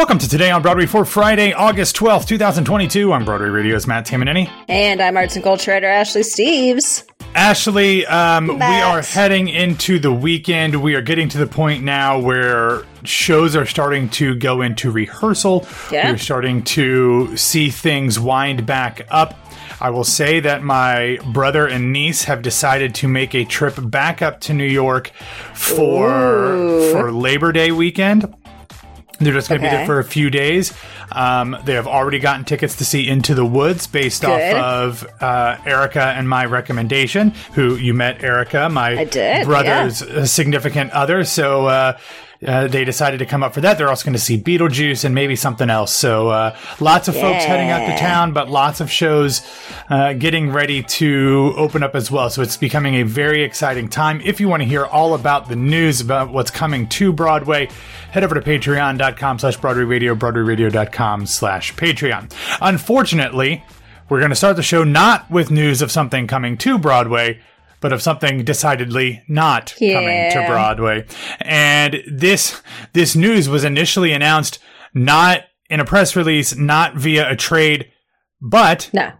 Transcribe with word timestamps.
Welcome 0.00 0.16
to 0.20 0.28
Today 0.30 0.50
on 0.50 0.62
Broadway 0.62 0.86
for 0.86 1.04
Friday, 1.04 1.52
August 1.52 1.94
12th, 1.96 2.26
2022. 2.26 3.12
I'm 3.12 3.26
Broadway 3.26 3.48
Radio's 3.48 3.86
Matt 3.86 4.06
Tamanini. 4.06 4.50
And 4.66 4.98
I'm 4.98 5.14
arts 5.14 5.34
and 5.34 5.44
culture 5.44 5.72
writer 5.72 5.88
Ashley 5.88 6.22
Steves. 6.22 7.06
Ashley, 7.34 8.06
um, 8.06 8.46
we 8.46 8.62
are 8.62 9.02
heading 9.02 9.48
into 9.48 9.98
the 9.98 10.10
weekend. 10.10 10.82
We 10.82 10.94
are 10.94 11.02
getting 11.02 11.28
to 11.28 11.38
the 11.38 11.46
point 11.46 11.84
now 11.84 12.18
where 12.18 12.84
shows 13.04 13.54
are 13.54 13.66
starting 13.66 14.08
to 14.08 14.34
go 14.36 14.62
into 14.62 14.90
rehearsal. 14.90 15.66
Yeah. 15.92 16.10
We're 16.10 16.16
starting 16.16 16.62
to 16.64 17.36
see 17.36 17.68
things 17.68 18.18
wind 18.18 18.64
back 18.64 19.06
up. 19.10 19.38
I 19.82 19.90
will 19.90 20.04
say 20.04 20.40
that 20.40 20.62
my 20.62 21.18
brother 21.26 21.66
and 21.66 21.92
niece 21.92 22.24
have 22.24 22.40
decided 22.40 22.94
to 22.96 23.08
make 23.08 23.34
a 23.34 23.44
trip 23.44 23.74
back 23.78 24.22
up 24.22 24.40
to 24.42 24.54
New 24.54 24.64
York 24.64 25.10
for 25.54 26.08
Ooh. 26.10 26.90
for 26.90 27.12
Labor 27.12 27.52
Day 27.52 27.70
weekend. 27.70 28.34
They're 29.20 29.34
just 29.34 29.48
going 29.50 29.60
to 29.60 29.66
be 29.66 29.70
there 29.70 29.84
for 29.86 29.98
a 29.98 30.04
few 30.04 30.30
days. 30.30 30.72
Um, 31.12 31.56
they 31.64 31.74
have 31.74 31.86
already 31.86 32.18
gotten 32.18 32.44
tickets 32.46 32.76
to 32.76 32.84
see 32.86 33.06
Into 33.06 33.34
the 33.34 33.44
Woods 33.44 33.86
based 33.86 34.22
Good. 34.22 34.56
off 34.56 35.02
of 35.04 35.22
uh, 35.22 35.58
Erica 35.66 36.02
and 36.02 36.28
my 36.28 36.46
recommendation. 36.46 37.34
Who 37.52 37.76
you 37.76 37.92
met, 37.92 38.24
Erica, 38.24 38.70
my 38.70 39.04
did, 39.04 39.44
brother's 39.44 40.00
uh, 40.00 40.24
significant 40.24 40.92
other. 40.92 41.24
So 41.24 41.66
uh, 41.66 41.98
uh, 42.46 42.68
they 42.68 42.84
decided 42.84 43.18
to 43.18 43.26
come 43.26 43.42
up 43.42 43.52
for 43.52 43.60
that. 43.60 43.76
They're 43.76 43.88
also 43.88 44.04
going 44.04 44.14
to 44.14 44.18
see 44.18 44.40
Beetlejuice 44.40 45.04
and 45.04 45.14
maybe 45.14 45.36
something 45.36 45.68
else. 45.68 45.92
So 45.92 46.30
uh, 46.30 46.56
lots 46.80 47.08
of 47.08 47.14
folks 47.14 47.44
heading 47.44 47.68
out 47.68 47.86
to 47.86 47.98
town, 47.98 48.32
but 48.32 48.48
lots 48.48 48.80
of 48.80 48.90
shows 48.90 49.42
uh, 49.90 50.14
getting 50.14 50.50
ready 50.50 50.82
to 50.82 51.52
open 51.56 51.82
up 51.82 51.94
as 51.94 52.10
well. 52.10 52.30
So 52.30 52.40
it's 52.40 52.56
becoming 52.56 52.94
a 52.96 53.02
very 53.02 53.42
exciting 53.42 53.88
time. 53.88 54.20
If 54.22 54.40
you 54.40 54.48
want 54.48 54.62
to 54.62 54.68
hear 54.68 54.86
all 54.86 55.14
about 55.14 55.48
the 55.48 55.56
news 55.56 56.00
about 56.00 56.32
what's 56.32 56.50
coming 56.50 56.88
to 56.90 57.12
Broadway, 57.12 57.68
head 58.10 58.24
over 58.24 58.34
to 58.34 58.40
patreon.com 58.40 59.38
slash 59.38 59.56
Broadway 59.58 59.84
Radio, 59.84 60.14
broadwayradio.com 60.14 61.26
slash 61.26 61.74
Patreon. 61.74 62.32
Unfortunately, 62.62 63.62
we're 64.08 64.18
going 64.18 64.30
to 64.30 64.36
start 64.36 64.56
the 64.56 64.62
show 64.62 64.82
not 64.82 65.30
with 65.30 65.50
news 65.50 65.82
of 65.82 65.92
something 65.92 66.26
coming 66.26 66.56
to 66.58 66.78
Broadway, 66.78 67.38
but 67.80 67.92
of 67.92 68.02
something 68.02 68.44
decidedly 68.44 69.22
not 69.28 69.74
coming 69.78 70.30
to 70.32 70.44
Broadway. 70.46 71.06
And 71.40 72.02
this 72.10 72.62
this 72.92 73.16
news 73.16 73.48
was 73.48 73.64
initially 73.64 74.12
announced 74.12 74.58
not 74.94 75.42
in 75.68 75.80
a 75.80 75.84
press 75.84 76.16
release, 76.16 76.54
not 76.56 76.96
via 76.96 77.30
a 77.30 77.36
trade, 77.36 77.90
but 78.40 78.90
No, 78.92 79.12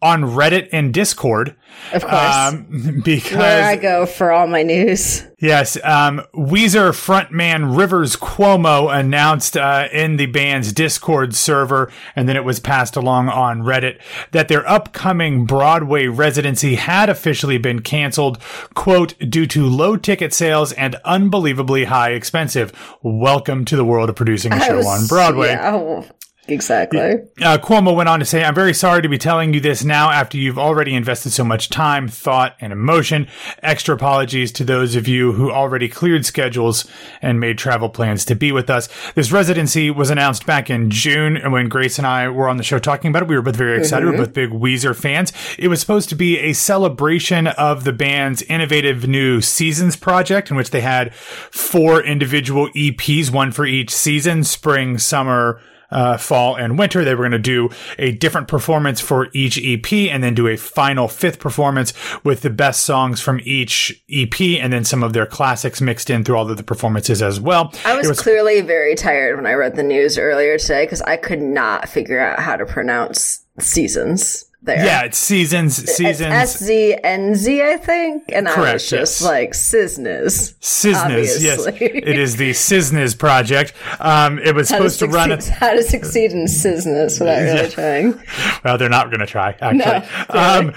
on 0.00 0.22
Reddit 0.22 0.68
and 0.72 0.94
Discord. 0.94 1.56
of 1.92 2.02
course. 2.02 2.14
Um, 2.34 3.00
because 3.04 3.36
Where 3.36 3.64
I 3.64 3.76
go 3.76 4.06
for 4.06 4.30
all 4.30 4.46
my 4.46 4.62
news. 4.62 5.24
Yes, 5.40 5.76
um, 5.84 6.22
Weezer 6.34 6.90
frontman 6.90 7.76
Rivers 7.76 8.14
Cuomo 8.16 8.92
announced 8.96 9.56
uh, 9.56 9.88
in 9.92 10.16
the 10.16 10.26
band's 10.26 10.72
Discord 10.72 11.34
server, 11.34 11.90
and 12.16 12.28
then 12.28 12.36
it 12.36 12.44
was 12.44 12.60
passed 12.60 12.96
along 12.96 13.28
on 13.28 13.62
Reddit, 13.62 14.00
that 14.32 14.48
their 14.48 14.68
upcoming 14.68 15.46
Broadway 15.46 16.06
residency 16.06 16.76
had 16.76 17.08
officially 17.08 17.58
been 17.58 17.80
canceled, 17.82 18.38
quote, 18.74 19.14
due 19.18 19.46
to 19.46 19.66
low 19.66 19.96
ticket 19.96 20.32
sales 20.32 20.72
and 20.72 20.96
unbelievably 21.04 21.84
high 21.84 22.10
expensive. 22.12 22.72
Welcome 23.02 23.64
to 23.66 23.76
the 23.76 23.84
world 23.84 24.08
of 24.10 24.16
producing 24.16 24.52
a 24.52 24.56
I 24.56 24.66
show 24.68 24.76
was- 24.78 24.86
on 24.86 25.06
Broadway. 25.06 25.48
Yeah, 25.48 25.74
oh, 25.74 26.06
exactly. 26.48 27.14
Uh, 27.40 27.58
Cuomo 27.58 27.94
went 27.94 28.08
on 28.08 28.18
to 28.18 28.24
say, 28.24 28.44
I'm 28.44 28.54
very 28.54 28.74
sorry 28.74 29.02
to 29.02 29.08
be 29.08 29.18
telling 29.18 29.54
you 29.54 29.60
this 29.60 29.84
now 29.84 30.10
after 30.10 30.36
you've 30.36 30.58
already 30.58 30.94
invested 30.94 31.30
so 31.30 31.44
much 31.44 31.68
time, 31.68 32.08
thought, 32.08 32.56
and 32.60 32.72
emotion. 32.72 33.28
Extra 33.62 33.94
apologies 33.94 34.52
to 34.52 34.64
those 34.64 34.94
of 34.94 35.06
you 35.06 35.32
who 35.32 35.50
already 35.50 35.88
cleared 35.88 36.26
schedules 36.26 36.86
and 37.22 37.40
made 37.40 37.58
travel 37.58 37.88
plans 37.88 38.24
to 38.26 38.34
be 38.34 38.52
with 38.52 38.70
us. 38.70 38.88
This 39.14 39.32
residency 39.32 39.90
was 39.90 40.10
announced 40.10 40.46
back 40.46 40.70
in 40.70 40.90
June, 40.90 41.36
and 41.36 41.52
when 41.52 41.68
Grace 41.68 41.98
and 41.98 42.06
I 42.06 42.28
were 42.28 42.48
on 42.48 42.56
the 42.56 42.62
show 42.62 42.78
talking 42.78 43.10
about 43.10 43.22
it, 43.22 43.28
we 43.28 43.36
were 43.36 43.42
both 43.42 43.56
very 43.56 43.78
excited. 43.78 44.06
We 44.06 44.12
were 44.12 44.24
both 44.24 44.34
big 44.34 44.50
Weezer 44.50 44.96
fans. 44.96 45.32
It 45.58 45.68
was 45.68 45.80
supposed 45.80 46.08
to 46.08 46.14
be 46.14 46.38
a 46.38 46.52
celebration 46.52 47.46
of 47.46 47.84
the 47.84 47.92
band's 47.92 48.42
innovative 48.42 49.06
new 49.06 49.40
seasons 49.40 49.96
project, 49.96 50.50
in 50.50 50.56
which 50.56 50.70
they 50.70 50.80
had 50.80 51.14
four 51.14 52.02
individual 52.02 52.68
EPs, 52.70 53.30
one 53.30 53.52
for 53.52 53.66
each 53.66 53.90
season, 53.90 54.44
spring, 54.44 54.98
summer, 54.98 55.60
uh, 55.90 56.16
fall 56.16 56.56
and 56.56 56.78
winter. 56.78 57.04
They 57.04 57.14
were 57.14 57.22
going 57.22 57.32
to 57.32 57.38
do 57.38 57.70
a 57.98 58.12
different 58.12 58.48
performance 58.48 59.00
for 59.00 59.28
each 59.32 59.58
EP 59.62 59.92
and 59.92 60.22
then 60.22 60.34
do 60.34 60.48
a 60.48 60.56
final 60.56 61.08
fifth 61.08 61.38
performance 61.38 61.92
with 62.24 62.42
the 62.42 62.50
best 62.50 62.84
songs 62.84 63.20
from 63.20 63.40
each 63.44 64.02
EP 64.10 64.40
and 64.40 64.72
then 64.72 64.84
some 64.84 65.02
of 65.02 65.12
their 65.12 65.26
classics 65.26 65.80
mixed 65.80 66.10
in 66.10 66.24
through 66.24 66.36
all 66.36 66.50
of 66.50 66.56
the 66.56 66.62
performances 66.62 67.22
as 67.22 67.40
well. 67.40 67.72
I 67.84 67.96
was, 67.96 68.08
was 68.08 68.20
clearly 68.20 68.60
very 68.60 68.94
tired 68.94 69.36
when 69.36 69.46
I 69.46 69.52
read 69.52 69.76
the 69.76 69.82
news 69.82 70.18
earlier 70.18 70.58
today 70.58 70.84
because 70.84 71.02
I 71.02 71.16
could 71.16 71.40
not 71.42 71.88
figure 71.88 72.20
out 72.20 72.38
how 72.38 72.56
to 72.56 72.66
pronounce 72.66 73.44
seasons 73.58 74.47
there. 74.68 74.84
yeah, 74.84 75.02
it's 75.02 75.18
seasons, 75.18 75.76
seasons, 75.76 76.32
S 76.32 76.58
Z 76.58 76.96
N 77.02 77.34
Z, 77.34 77.60
I 77.62 77.76
think. 77.76 78.24
And 78.32 78.46
I 78.48 78.54
Correct, 78.54 78.74
was 78.74 78.88
just 78.88 79.20
yes. 79.20 79.28
like, 79.28 79.50
Cisnes. 79.52 80.54
Cisnes. 80.60 81.42
Yes, 81.42 81.66
it 81.66 82.16
is 82.18 82.36
the 82.36 82.50
Cisnes 82.50 83.18
project. 83.18 83.72
Um, 83.98 84.38
it 84.38 84.54
was 84.54 84.70
How 84.70 84.76
supposed 84.76 84.98
to 85.00 85.08
run. 85.08 85.30
succeed, 85.30 85.54
how 85.54 85.72
to 85.72 85.82
succeed 85.82 86.32
in 86.32 86.44
Cisnes 86.44 87.18
without 87.18 87.40
really 87.40 87.68
trying. 87.70 88.22
Well, 88.64 88.76
they're 88.76 88.88
not 88.88 89.06
going 89.06 89.20
to 89.20 89.26
try, 89.26 89.56
actually. 89.60 90.06
No, 90.34 90.40
um, 90.40 90.72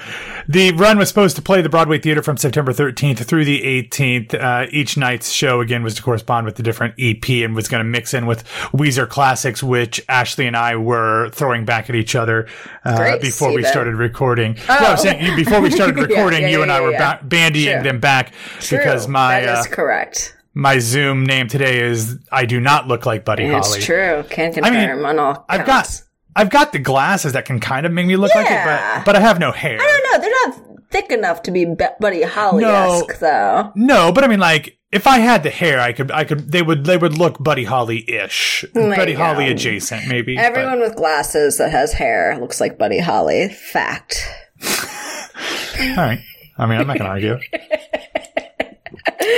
the 0.48 0.72
run 0.74 0.98
was 0.98 1.10
supposed 1.10 1.36
to 1.36 1.42
play 1.42 1.62
the 1.62 1.70
Broadway 1.70 2.00
Theater 2.00 2.22
from 2.22 2.38
September 2.38 2.72
13th 2.72 3.20
through 3.26 3.46
the 3.46 3.62
18th. 3.84 4.34
Uh, 4.34 4.68
each 4.72 4.98
night's 4.98 5.30
show, 5.32 5.62
again, 5.62 5.84
was 5.84 5.96
to 5.96 6.02
correspond 6.04 6.46
with 6.46 6.56
the 6.56 6.64
different 6.64 6.96
EP 6.98 7.28
and 7.30 7.56
was 7.56 7.68
going 7.68 7.84
to 7.84 7.90
mix 7.90 8.14
in 8.14 8.26
with 8.26 8.44
Weezer 8.72 9.08
classics, 9.08 9.62
which 9.62 10.02
Ashley 10.08 10.48
and 10.48 10.56
I 10.56 10.76
were 10.76 11.30
throwing 11.30 11.66
back 11.66 11.90
at 11.90 11.96
each 11.96 12.16
other 12.16 12.48
uh, 12.86 13.18
before 13.18 13.50
we 13.50 13.64
Steven. 13.64 13.72
Started 13.82 13.98
recording. 13.98 14.56
No, 14.70 14.76
I'm 14.76 14.98
saying 14.98 15.26
you- 15.26 15.36
before 15.36 15.60
we 15.60 15.72
started 15.72 15.98
recording, 16.08 16.44
yeah, 16.44 16.50
you 16.50 16.62
and 16.62 16.72
I 16.72 16.82
were 16.82 16.92
yeah. 16.92 17.18
ba- 17.18 17.26
bandying 17.26 17.64
Sure. 17.74 17.84
them 17.84 18.00
back 18.00 18.34
because 18.70 19.06
True. 19.06 19.12
my 19.14 19.42
That 19.42 19.58
uh, 19.58 19.60
is 19.62 19.68
correct. 19.68 20.38
my 20.54 20.78
Zoom 20.80 21.26
name 21.26 21.48
today 21.48 21.80
is 21.82 22.18
I 22.32 22.46
do 22.46 22.60
not 22.60 22.88
look 22.88 23.06
like 23.08 23.26
Buddy 23.26 23.48
Holly. 23.48 23.58
It's 23.78 23.86
true. 23.86 24.24
Can 24.30 24.54
I 24.64 24.70
mean, 24.70 24.80
confirm 24.88 25.06
on 25.06 25.20
all 25.20 25.46
I've 25.50 25.66
got 25.66 26.02
I've 26.36 26.50
got 26.52 26.72
the 26.74 26.80
glasses 26.80 27.34
that 27.34 27.46
can 27.46 27.60
kind 27.60 27.86
of 27.86 27.92
make 27.92 28.06
me 28.06 28.16
look 28.18 28.34
like 28.36 28.46
it, 28.50 28.64
but 28.64 29.06
but 29.06 29.16
I 29.16 29.20
have 29.20 29.40
no 29.40 29.52
hair. 29.52 29.78
I 29.82 29.86
don't 29.86 30.04
know. 30.14 30.22
They're 30.22 30.48
not 30.78 30.82
thick 30.92 31.12
enough 31.12 31.42
to 31.44 31.52
be 31.52 31.66
Be- 31.66 31.86
Buddy 32.00 32.22
Holly 32.22 32.64
esque, 32.66 33.18
though. 33.20 33.72
No, 33.76 34.12
but 34.12 34.24
I 34.24 34.28
mean, 34.28 34.40
like, 34.40 34.78
if 34.92 35.08
I 35.08 35.20
had 35.20 35.44
the 35.44 35.50
hair, 35.50 35.80
I 35.80 35.94
could, 35.94 36.12
I 36.12 36.24
could, 36.24 36.52
they 36.52 36.62
would, 36.62 36.86
they 36.86 36.98
would 36.98 37.18
look 37.18 37.38
Buddy 37.42 37.64
Holly 37.64 38.10
ish, 38.10 38.66
Buddy 38.74 39.14
Holly 39.14 39.50
adjacent, 39.50 40.08
maybe. 40.08 40.36
but- 40.36 40.44
Everyone 40.46 40.80
with 40.80 40.96
glasses 40.96 41.58
that 41.58 41.72
has 41.72 41.94
hair 41.94 42.38
looks 42.40 42.60
like 42.60 42.78
Buddy 42.78 43.00
Holly. 43.00 43.50
Fact. 43.50 44.24
all 44.66 45.96
right. 45.98 46.20
I 46.58 46.66
mean, 46.66 46.80
I'm 46.80 46.88
not 46.88 46.98
going 47.00 47.00
to 47.00 47.06
argue. 47.06 47.38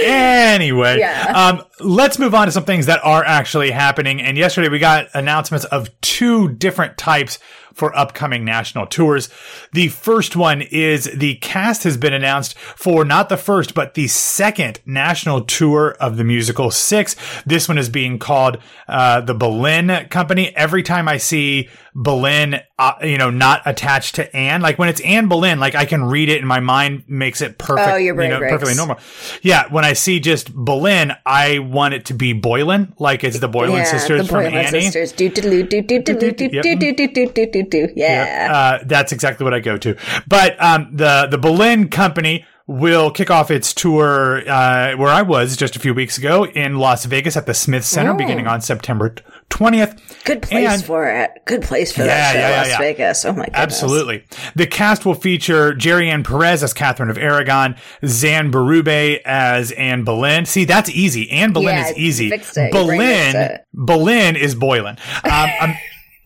Anyway, 0.05 0.97
Yeah. 0.99 1.31
um, 1.35 1.63
let's 1.79 2.19
move 2.19 2.33
on 2.33 2.47
to 2.47 2.51
some 2.51 2.63
things 2.65 2.85
that 2.87 2.99
are 3.03 3.23
actually 3.23 3.71
happening. 3.71 4.21
And 4.21 4.37
yesterday 4.37 4.69
we 4.69 4.79
got 4.79 5.07
announcements 5.13 5.65
of 5.65 5.89
two 6.01 6.49
different 6.49 6.97
types 6.97 7.39
for 7.73 7.95
upcoming 7.97 8.45
national 8.45 8.85
tours. 8.85 9.29
The 9.71 9.87
first 9.87 10.35
one 10.35 10.61
is 10.61 11.05
the 11.05 11.35
cast 11.35 11.83
has 11.85 11.97
been 11.97 12.13
announced 12.13 12.55
for 12.57 13.03
not 13.03 13.29
the 13.29 13.37
first, 13.37 13.73
but 13.73 13.95
the 13.95 14.07
second 14.07 14.79
national 14.85 15.41
tour 15.45 15.95
of 15.99 16.17
the 16.17 16.23
musical 16.23 16.69
Six. 16.69 17.15
This 17.47 17.67
one 17.67 17.79
is 17.79 17.89
being 17.89 18.19
called 18.19 18.57
uh, 18.87 19.21
the 19.21 19.33
Boleyn 19.33 20.07
Company. 20.09 20.55
Every 20.55 20.83
time 20.83 21.07
I 21.07 21.17
see 21.17 21.67
Boleyn, 21.95 22.59
uh, 22.79 22.93
you 23.03 23.17
know, 23.17 23.29
not 23.29 23.61
attached 23.65 24.15
to 24.15 24.35
Anne, 24.35 24.61
like 24.61 24.79
when 24.79 24.89
it's 24.89 25.01
Anne 25.01 25.27
Boleyn, 25.27 25.59
like 25.59 25.75
I 25.75 25.85
can 25.85 26.03
read 26.03 26.29
it 26.29 26.39
and 26.39 26.47
my 26.47 26.59
mind 26.59 27.03
makes 27.07 27.41
it 27.41 27.57
perfect. 27.57 27.87
Oh, 27.89 27.95
your 27.97 28.15
brain 28.15 28.31
you 28.31 28.39
know, 28.39 28.49
perfectly 28.49 28.75
normal. 28.75 28.97
Yeah, 29.41 29.67
when 29.69 29.85
I 29.85 29.93
see 29.93 30.19
just 30.19 30.53
Boleyn, 30.53 31.13
I 31.25 31.59
want 31.59 31.93
it 31.93 32.05
to 32.05 32.13
be 32.13 32.33
Boylan, 32.33 32.93
like 32.99 33.23
it's 33.23 33.39
the 33.39 33.47
Boylan 33.47 33.77
yeah, 33.77 33.83
sisters 33.85 34.21
the 34.23 34.27
from 34.27 34.43
Boylan 34.43 34.53
Annie. 34.65 34.81
sisters. 34.81 35.11
Do 35.11 35.29
do 35.29 35.41
do 35.41 35.63
do 35.63 35.81
do 35.81 35.99
do 36.01 36.13
do 36.15 36.31
do 36.31 36.49
Yep. 36.51 36.63
do 36.63 36.75
do 36.75 36.93
do 36.95 37.07
do 37.07 37.27
do 37.27 37.45
do 37.51 37.63
do. 37.63 37.87
Yeah. 37.95 38.49
Uh, 38.81 38.83
that's 38.85 39.11
exactly 39.11 39.43
what 39.43 39.53
I 39.53 39.59
go 39.59 39.77
to. 39.77 39.95
But 40.27 40.61
um, 40.63 40.89
the 40.95 41.27
the 41.29 41.37
Boleyn 41.37 41.89
Company 41.89 42.45
will 42.65 43.11
kick 43.11 43.29
off 43.29 43.51
its 43.51 43.73
tour 43.73 44.41
uh, 44.49 44.95
where 44.95 45.09
I 45.09 45.21
was 45.21 45.57
just 45.57 45.75
a 45.75 45.79
few 45.79 45.93
weeks 45.93 46.17
ago 46.17 46.45
in 46.45 46.77
Las 46.77 47.03
Vegas 47.03 47.35
at 47.35 47.45
the 47.45 47.53
Smith 47.53 47.83
Center, 47.83 48.11
Oh. 48.11 48.17
beginning 48.17 48.47
on 48.47 48.61
September 48.61 49.13
twentieth. 49.53 49.95
Good 50.25 50.41
place 50.41 50.67
And- 50.69 50.83
for 50.85 51.07
it. 51.07 51.31
Good 51.45 51.61
place 51.61 51.91
for 51.91 52.01
Yeah, 52.01 52.07
that 52.07 52.31
show, 52.33 52.39
yeah, 52.39 52.49
yeah, 52.49 52.57
Las 52.57 52.67
yeah. 52.69 52.77
Vegas. 52.79 53.25
Oh 53.25 53.33
my 53.33 53.45
goodness. 53.45 53.55
Absolutely. 53.61 54.23
The 54.55 54.65
cast 54.67 55.05
will 55.05 55.13
feature 55.13 55.73
Gerianne 55.73 56.23
Pérez 56.23 56.63
as 56.63 56.73
Catherine 56.73 57.09
of 57.09 57.17
Aragon, 57.17 57.75
Zan 58.05 58.51
Berube 58.51 59.19
as 59.25 59.71
Anne 59.73 60.03
Boleyn. 60.03 60.45
See, 60.45 60.65
that's 60.65 60.89
easy. 60.89 61.29
Anne 61.29 61.53
Boleyn 61.53 61.77
is 61.77 61.97
easy. 61.97 62.25
you 62.25 62.29
fixed 62.31 62.57
it. 62.57 62.73
Your 62.73 62.85
brain 62.85 63.33
Boleyn. 63.33 63.59
Boleyn 63.73 64.35
is 64.35 64.55
Boylan. 64.55 64.97
Um, 65.23 65.49
um, 65.61 65.75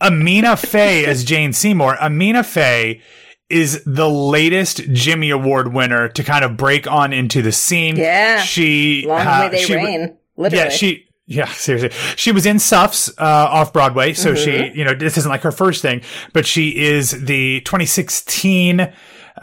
Amina 0.00 0.56
Faye 0.56 1.04
as 1.04 1.24
Jane 1.24 1.52
Seymour. 1.52 1.96
Amina 2.00 2.44
Faye 2.44 3.00
is 3.50 3.82
the 3.84 4.08
latest 4.08 4.78
Jimmy 4.92 5.30
Award 5.30 5.72
winner 5.72 6.08
to 6.10 6.22
kind 6.22 6.44
of 6.44 6.56
break 6.56 6.86
on 6.86 7.12
into 7.12 7.42
the 7.42 7.50
scene. 7.52 7.96
Yeah. 7.96 8.42
She, 8.42 9.04
Long 9.06 9.26
uh, 9.26 9.38
may 9.40 9.48
they 9.48 9.62
she 9.64 9.74
reign. 9.74 10.16
Literally. 10.36 10.64
yeah, 10.64 10.70
she 10.70 11.07
Yeah, 11.30 11.44
seriously. 11.48 11.90
She 12.16 12.32
was 12.32 12.46
in 12.46 12.58
Suffs 12.58 13.10
uh, 13.18 13.48
off 13.50 13.70
Broadway, 13.70 14.14
so 14.14 14.34
she, 14.34 14.72
you 14.74 14.82
know, 14.82 14.94
this 14.94 15.18
isn't 15.18 15.30
like 15.30 15.42
her 15.42 15.52
first 15.52 15.82
thing, 15.82 16.00
but 16.32 16.46
she 16.46 16.70
is 16.70 17.10
the 17.10 17.60
2016 17.60 18.90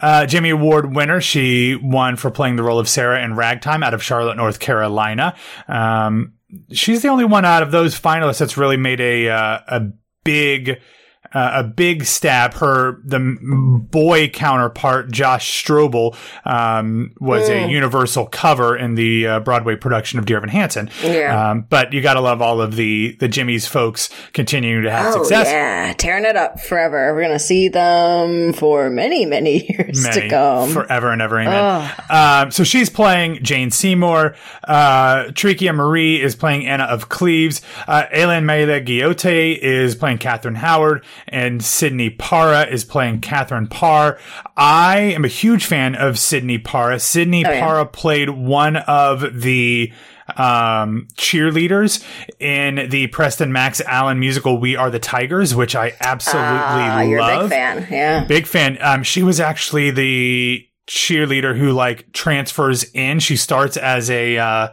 uh, 0.01 0.25
Jimmy 0.25 0.49
Award 0.49 0.95
winner. 0.95 1.21
She 1.21 1.75
won 1.75 2.15
for 2.15 2.31
playing 2.31 2.55
the 2.55 2.63
role 2.63 2.79
of 2.79 2.89
Sarah 2.89 3.23
in 3.23 3.35
Ragtime 3.35 3.83
out 3.83 3.93
of 3.93 4.01
Charlotte, 4.01 4.35
North 4.35 4.59
Carolina. 4.59 5.35
Um, 5.67 6.33
she's 6.71 7.03
the 7.03 7.09
only 7.09 7.23
one 7.23 7.45
out 7.45 7.61
of 7.61 7.69
those 7.69 7.99
finalists 7.99 8.39
that's 8.39 8.57
really 8.57 8.77
made 8.77 8.99
a 8.99 9.29
uh, 9.29 9.59
a 9.67 9.81
big 10.23 10.81
uh, 11.35 11.51
a 11.55 11.63
big 11.63 12.05
stab. 12.05 12.53
Her 12.55 12.99
the 13.03 13.19
boy 13.91 14.29
counterpart 14.29 15.11
Josh 15.11 15.63
Strobl 15.63 16.15
um, 16.45 17.13
was 17.19 17.49
a 17.49 17.69
Universal 17.69 18.27
cover 18.27 18.75
in 18.75 18.95
the 18.95 19.27
uh, 19.27 19.39
Broadway 19.41 19.75
production 19.75 20.17
of 20.19 20.25
Dear 20.25 20.37
Evan 20.37 20.49
Hansen. 20.49 20.89
Yeah. 21.03 21.51
Um, 21.51 21.65
but 21.69 21.93
you 21.93 22.01
got 22.01 22.13
to 22.15 22.21
love 22.21 22.41
all 22.41 22.61
of 22.61 22.75
the 22.75 23.15
the 23.19 23.27
Jimmy's 23.27 23.67
folks 23.67 24.09
continuing 24.33 24.83
to 24.83 24.91
have 24.91 25.13
Oh 25.15 25.19
success. 25.23 25.47
yeah, 25.47 25.93
tearing 25.97 26.25
it 26.25 26.35
up 26.35 26.59
forever. 26.59 27.13
We're 27.13 27.21
gonna 27.23 27.37
see 27.39 27.67
them 27.67 28.53
for 28.53 28.89
many, 28.89 29.25
many 29.25 29.65
years 29.69 30.01
Many, 30.03 30.21
to 30.21 30.29
come. 30.29 30.69
forever 30.71 31.11
and 31.11 31.21
ever, 31.21 31.39
amen. 31.39 31.91
Um, 32.09 32.51
so 32.51 32.63
she's 32.63 32.89
playing 32.89 33.43
Jane 33.43 33.71
Seymour. 33.71 34.35
Uh, 34.63 35.25
Terica 35.31 35.75
Marie 35.75 36.21
is 36.21 36.35
playing 36.35 36.65
Anna 36.65 36.85
of 36.85 37.09
Cleves. 37.09 37.61
Uh, 37.87 38.05
Aline 38.13 38.43
Mayagoitia 38.45 39.57
is 39.57 39.95
playing 39.95 40.17
Catherine 40.19 40.55
Howard, 40.55 41.03
and 41.27 41.63
Sydney 41.63 42.09
Parra 42.09 42.65
is 42.67 42.83
playing 42.83 43.21
Catherine 43.21 43.67
Parr. 43.67 44.19
I 44.55 44.97
am 44.99 45.25
a 45.25 45.29
huge 45.29 45.65
fan 45.65 45.95
of 45.95 46.19
Sydney 46.19 46.57
Parra. 46.57 46.99
Sydney 46.99 47.45
Oh, 47.45 47.51
yeah. 47.51 47.59
Parra 47.59 47.85
played 47.85 48.29
one 48.29 48.75
of 48.77 49.41
the 49.41 49.91
um 50.37 51.07
cheerleaders 51.15 52.03
in 52.39 52.89
the 52.89 53.05
Preston 53.07 53.51
Max 53.53 53.79
Allen 53.81 54.19
musical 54.19 54.59
We 54.59 54.75
Are 54.75 54.89
the 54.89 54.97
Tigers 54.97 55.53
which 55.53 55.75
I 55.75 55.93
absolutely 56.01 56.49
Ah, 56.49 57.01
you're 57.01 57.19
a 57.19 57.21
love 57.21 57.49
big 57.51 57.57
fan. 57.57 57.87
Yeah. 57.91 58.23
big 58.25 58.47
fan. 58.47 58.77
Um, 58.81 59.03
she 59.03 59.21
was 59.21 59.39
actually 59.39 59.91
the 59.91 60.67
cheerleader 60.87 61.55
who 61.57 61.71
like 61.73 62.11
transfers 62.11 62.83
in. 62.93 63.19
She 63.19 63.35
starts 63.35 63.77
as 63.77 64.09
a 64.09 64.37
uh, 64.39 64.69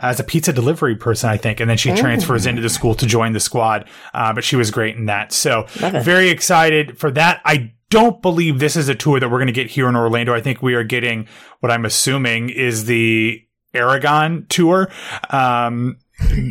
as 0.00 0.18
a 0.20 0.24
pizza 0.24 0.52
delivery 0.52 0.96
person, 0.96 1.30
I 1.30 1.36
think, 1.36 1.60
and 1.60 1.68
then 1.70 1.76
she 1.76 1.94
transfers 1.94 2.46
into 2.46 2.62
the 2.62 2.68
school 2.70 2.94
to 2.96 3.06
join 3.06 3.32
the 3.32 3.40
squad. 3.40 3.88
Uh, 4.14 4.32
but 4.32 4.44
she 4.44 4.56
was 4.56 4.70
great 4.70 4.96
in 4.96 5.06
that. 5.06 5.32
So 5.32 5.66
very 5.78 6.30
excited 6.30 6.98
for 6.98 7.10
that. 7.12 7.40
I 7.44 7.72
don't 7.90 8.22
believe 8.22 8.58
this 8.60 8.76
is 8.76 8.88
a 8.88 8.94
tour 8.94 9.18
that 9.20 9.28
we're 9.30 9.38
going 9.38 9.46
to 9.48 9.52
get 9.52 9.68
here 9.68 9.88
in 9.88 9.96
Orlando. 9.96 10.32
I 10.34 10.40
think 10.40 10.62
we 10.62 10.74
are 10.74 10.84
getting 10.84 11.26
what 11.60 11.70
I'm 11.72 11.84
assuming 11.84 12.50
is 12.50 12.84
the 12.86 13.44
Aragon 13.74 14.46
tour. 14.48 14.90
Um, 15.30 15.98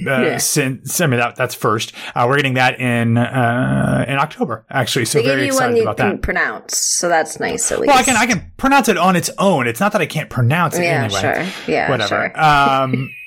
uh, 0.09 0.39
since 0.39 0.99
I 0.99 1.05
mean 1.05 1.19
that 1.19 1.35
that's 1.35 1.53
first, 1.53 1.93
uh, 2.15 2.25
we're 2.27 2.37
getting 2.37 2.55
that 2.55 2.79
in 2.79 3.17
uh, 3.17 4.03
in 4.07 4.15
October 4.17 4.65
actually. 4.69 5.05
So 5.05 5.19
They 5.19 5.25
very 5.25 5.45
you 5.45 5.53
one 5.53 5.75
excited 5.75 5.75
you 5.77 5.81
about 5.83 5.97
can 5.97 6.09
that. 6.09 6.21
pronounce, 6.23 6.75
so 6.77 7.07
that's 7.07 7.39
nice 7.39 7.71
at 7.71 7.79
least. 7.79 7.89
Well, 7.89 7.97
I 7.97 8.03
can 8.03 8.17
I 8.17 8.25
can 8.25 8.51
pronounce 8.57 8.89
it 8.89 8.97
on 8.97 9.15
its 9.15 9.29
own. 9.37 9.67
It's 9.67 9.79
not 9.79 9.91
that 9.91 10.01
I 10.01 10.07
can't 10.07 10.29
pronounce 10.29 10.75
it 10.77 10.83
Yeah, 10.85 11.03
anyway. 11.03 11.19
sure. 11.21 11.45
Yeah, 11.73 11.89
Whatever. 11.89 12.31
sure. 12.35 12.41
Um, 12.43 13.11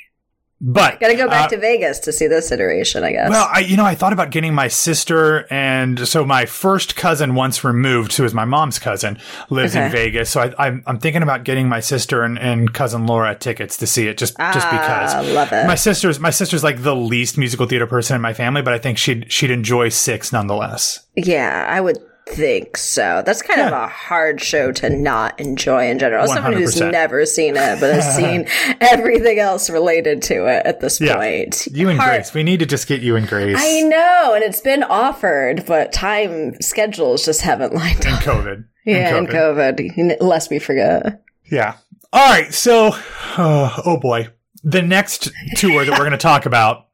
but 0.64 1.00
Gotta 1.00 1.16
go 1.16 1.26
back 1.26 1.46
uh, 1.46 1.48
to 1.48 1.58
Vegas 1.58 1.98
to 2.00 2.12
see 2.12 2.28
this 2.28 2.52
iteration, 2.52 3.02
I 3.02 3.10
guess. 3.10 3.30
Well, 3.30 3.48
I 3.52 3.58
you 3.60 3.76
know 3.76 3.84
I 3.84 3.96
thought 3.96 4.12
about 4.12 4.30
getting 4.30 4.54
my 4.54 4.68
sister 4.68 5.44
and 5.50 6.06
so 6.06 6.24
my 6.24 6.46
first 6.46 6.94
cousin 6.94 7.34
once 7.34 7.64
removed, 7.64 8.16
who 8.16 8.24
is 8.24 8.32
my 8.32 8.44
mom's 8.44 8.78
cousin, 8.78 9.18
lives 9.50 9.74
in 9.74 9.90
Vegas. 9.90 10.30
So 10.30 10.40
I, 10.40 10.66
I'm 10.68 10.84
I'm 10.86 10.98
thinking 11.00 11.22
about 11.24 11.42
getting 11.42 11.68
my 11.68 11.80
sister 11.80 12.22
and, 12.22 12.38
and 12.38 12.72
cousin 12.72 13.08
Laura 13.08 13.34
tickets 13.34 13.76
to 13.78 13.88
see 13.88 14.06
it 14.06 14.16
just 14.16 14.36
just 14.38 14.70
because. 14.70 15.14
Ah, 15.14 15.22
love 15.32 15.52
it. 15.52 15.66
My 15.66 15.74
sister's 15.74 16.20
my 16.20 16.30
sister's 16.30 16.62
like 16.62 16.82
the 16.82 16.94
least 16.94 17.36
musical 17.36 17.66
theater 17.66 17.88
person 17.88 18.14
in 18.14 18.22
my 18.22 18.32
family, 18.32 18.62
but 18.62 18.72
I 18.72 18.78
think 18.78 18.98
she'd 18.98 19.32
she'd 19.32 19.50
enjoy 19.50 19.88
six 19.88 20.32
nonetheless. 20.32 21.06
yeah, 21.16 21.66
I 21.68 21.80
would 21.80 21.98
think 22.28 22.76
so. 22.76 23.22
That's 23.26 23.42
kind 23.42 23.60
of 23.60 23.72
a 23.72 23.86
hard 23.88 24.40
show 24.40 24.72
to 24.72 24.88
not 24.90 25.38
enjoy 25.40 25.88
in 25.90 25.98
general. 25.98 26.24
As 26.24 26.32
Someone 26.32 26.52
who's 26.54 26.80
never 26.80 27.26
seen 27.26 27.56
it, 27.56 27.80
but 27.80 27.92
has 27.94 28.16
seen 28.16 28.46
everything 28.80 29.38
else 29.38 29.69
related 29.69 30.22
to 30.22 30.46
it 30.46 30.64
at 30.64 30.80
this 30.80 31.00
Yeah. 31.00 31.16
point. 31.16 31.66
You 31.70 31.88
and 31.88 31.98
Hard- 31.98 32.12
Grace, 32.12 32.34
we 32.34 32.42
need 32.42 32.60
to 32.60 32.66
just 32.66 32.86
get 32.86 33.00
you 33.02 33.16
and 33.16 33.26
Grace. 33.26 33.56
I 33.58 33.80
know, 33.82 34.32
and 34.34 34.42
it's 34.44 34.60
been 34.60 34.82
offered, 34.82 35.64
but 35.66 35.92
time 35.92 36.54
schedules 36.60 37.24
just 37.24 37.42
haven't 37.42 37.74
lined 37.74 38.06
up. 38.06 38.22
COVID. 38.22 38.64
Yeah, 38.84 39.16
and 39.16 39.28
COVID, 39.28 40.16
lest 40.20 40.50
we 40.50 40.58
forget. 40.58 41.22
Yeah. 41.50 41.74
All 42.12 42.28
right. 42.30 42.52
So, 42.52 42.90
uh, 43.36 43.80
oh 43.86 43.98
boy, 44.00 44.28
the 44.64 44.82
next 44.82 45.30
tour 45.56 45.84
that 45.84 45.90
we're 45.92 45.98
going 46.04 46.10
to 46.12 46.16
talk 46.16 46.46
about 46.46 46.86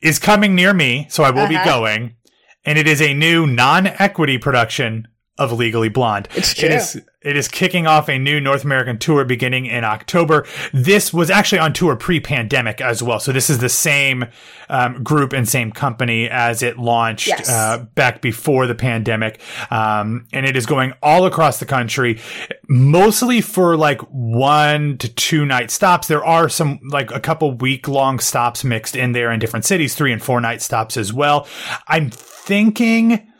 is 0.00 0.18
coming 0.18 0.54
near 0.54 0.72
me, 0.72 1.06
so 1.10 1.24
I 1.24 1.30
will 1.30 1.48
be 1.48 1.56
Uh-huh. 1.56 1.64
going, 1.64 2.14
and 2.64 2.78
it 2.78 2.86
is 2.86 3.00
a 3.00 3.14
new 3.14 3.46
non-equity 3.46 4.38
production 4.38 5.08
of 5.38 5.52
Legally 5.52 5.88
Blonde. 5.88 6.28
It's 6.34 6.52
It 6.52 6.56
true. 6.66 6.68
is 6.70 7.00
it 7.20 7.36
is 7.36 7.48
kicking 7.48 7.86
off 7.86 8.08
a 8.08 8.16
new 8.18 8.40
North 8.40 8.64
American 8.64 8.96
tour 8.96 9.24
beginning 9.24 9.66
in 9.66 9.82
October. 9.84 10.46
This 10.72 11.12
was 11.12 11.30
actually 11.30 11.58
on 11.58 11.72
tour 11.72 11.94
pre-pandemic 11.96 12.80
as 12.80 13.02
well, 13.02 13.18
so 13.20 13.32
this 13.32 13.50
is 13.50 13.58
the 13.58 13.68
same 13.68 14.24
um, 14.68 15.02
group 15.02 15.32
and 15.32 15.46
same 15.48 15.70
company 15.72 16.28
as 16.28 16.62
it 16.62 16.78
launched 16.78 17.26
Yes. 17.28 17.48
uh, 17.50 17.86
back 17.94 18.20
before 18.22 18.66
the 18.68 18.74
pandemic, 18.74 19.40
um, 19.70 20.26
and 20.32 20.46
it 20.46 20.56
is 20.56 20.64
going 20.66 20.92
all 21.02 21.26
across 21.26 21.58
the 21.58 21.66
country, 21.66 22.20
mostly 22.68 23.40
for 23.40 23.76
like 23.76 24.00
one 24.10 24.96
to 24.98 25.08
two 25.08 25.44
night 25.44 25.70
stops. 25.70 26.08
There 26.08 26.24
are 26.24 26.48
some 26.48 26.78
like 26.88 27.10
a 27.10 27.20
couple 27.20 27.52
week 27.56 27.86
long 27.88 28.18
stops 28.20 28.64
mixed 28.64 28.96
in 28.96 29.12
there 29.12 29.30
in 29.32 29.38
different 29.40 29.64
cities, 29.64 29.94
three 29.94 30.12
and 30.12 30.22
four 30.22 30.40
night 30.40 30.62
stops 30.62 30.96
as 30.96 31.12
well. 31.12 31.46
I'm 31.88 32.10
thinking. 32.48 33.30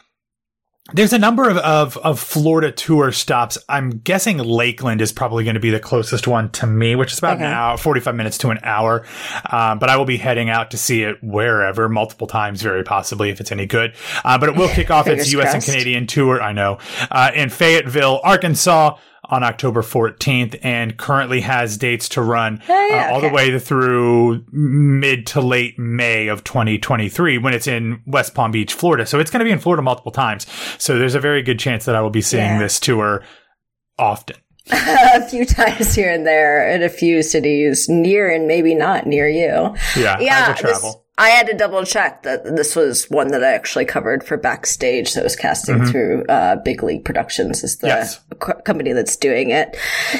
There's 0.92 1.12
a 1.12 1.18
number 1.18 1.48
of, 1.48 1.58
of, 1.58 1.96
of 1.98 2.18
Florida 2.18 2.72
tour 2.72 3.12
stops. 3.12 3.58
I'm 3.68 3.98
guessing 3.98 4.38
Lakeland 4.38 5.02
is 5.02 5.12
probably 5.12 5.44
going 5.44 5.54
to 5.54 5.60
be 5.60 5.70
the 5.70 5.80
closest 5.80 6.26
one 6.26 6.50
to 6.52 6.66
me, 6.66 6.94
which 6.94 7.12
is 7.12 7.18
about 7.18 7.38
an 7.38 7.42
hour, 7.42 7.76
45 7.76 8.14
minutes 8.14 8.38
to 8.38 8.50
an 8.50 8.58
hour. 8.62 9.04
Um, 9.50 9.78
but 9.78 9.90
I 9.90 9.96
will 9.96 10.06
be 10.06 10.16
heading 10.16 10.48
out 10.48 10.70
to 10.70 10.78
see 10.78 11.02
it 11.02 11.22
wherever, 11.22 11.90
multiple 11.90 12.26
times, 12.26 12.62
very 12.62 12.84
possibly, 12.84 13.28
if 13.28 13.40
it's 13.40 13.52
any 13.52 13.66
good. 13.66 13.94
Uh, 14.24 14.38
but 14.38 14.50
it 14.50 14.56
will 14.56 14.68
kick 14.68 14.90
off 14.90 15.06
its 15.08 15.30
U.S. 15.32 15.52
and. 15.52 15.62
Canadian 15.62 16.06
tour. 16.06 16.40
I 16.40 16.52
know, 16.52 16.78
uh, 17.10 17.32
in 17.34 17.50
Fayetteville, 17.50 18.20
Arkansas 18.24 18.96
on 19.30 19.42
October 19.44 19.82
14th 19.82 20.58
and 20.62 20.96
currently 20.96 21.40
has 21.42 21.76
dates 21.76 22.08
to 22.10 22.22
run 22.22 22.62
Oh, 22.68 22.88
yeah, 22.90 23.10
uh, 23.10 23.14
all 23.14 23.20
the 23.20 23.28
way 23.28 23.58
through 23.58 24.44
mid 24.52 25.26
to 25.28 25.40
late 25.40 25.78
May 25.78 26.28
of 26.28 26.44
2023 26.44 27.38
when 27.38 27.52
it's 27.54 27.66
in 27.66 28.00
West 28.06 28.34
Palm 28.34 28.50
Beach, 28.50 28.72
Florida. 28.72 29.04
So 29.06 29.18
it's 29.20 29.30
going 29.30 29.40
to 29.40 29.44
be 29.44 29.50
in 29.50 29.58
Florida 29.58 29.82
multiple 29.82 30.12
times. 30.12 30.46
So 30.78 30.98
there's 30.98 31.14
a 31.14 31.20
very 31.20 31.42
good 31.42 31.58
chance 31.58 31.84
that 31.84 31.94
I 31.94 32.00
will 32.00 32.10
be 32.10 32.22
seeing 32.22 32.42
Yeah. 32.44 32.58
this 32.58 32.80
tour 32.80 33.22
often. 33.98 34.36
a 34.70 35.26
few 35.28 35.46
times 35.46 35.94
here 35.94 36.10
and 36.12 36.26
there 36.26 36.68
in 36.70 36.82
a 36.82 36.88
few 36.90 37.22
cities 37.22 37.88
near 37.88 38.30
and 38.30 38.46
maybe 38.46 38.74
not 38.74 39.06
near 39.06 39.26
you. 39.28 39.74
Yeah, 39.96 40.16
I 40.18 40.20
Yeah, 40.20 40.46
will 40.48 40.52
this- 40.54 40.60
travel. 40.60 41.04
I 41.18 41.30
had 41.30 41.46
to 41.48 41.54
double 41.56 41.84
check 41.84 42.22
that 42.22 42.44
this 42.44 42.76
was 42.76 43.04
one 43.10 43.28
that 43.32 43.42
I 43.42 43.52
actually 43.52 43.84
covered 43.84 44.22
for 44.24 44.36
backstage 44.36 45.14
that 45.14 45.24
was 45.24 45.34
casting 45.36 45.84
through 45.84 46.24
uh, 46.26 46.56
Big 46.64 46.82
League 46.82 47.04
Productions 47.04 47.64
is 47.64 47.78
the 47.78 47.88
Mm-hmm. 47.88 47.96
Yes. 47.98 48.20
co- 48.38 48.60
company 48.62 48.92
that's 48.92 49.16
doing 49.16 49.50
it. 49.50 49.76